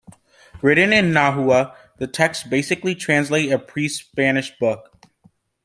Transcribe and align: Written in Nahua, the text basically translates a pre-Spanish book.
Written 0.63 0.91
in 0.93 1.11
Nahua, 1.11 1.75
the 1.99 2.07
text 2.07 2.49
basically 2.49 2.95
translates 2.95 3.53
a 3.53 3.59
pre-Spanish 3.59 4.57
book. 4.57 4.91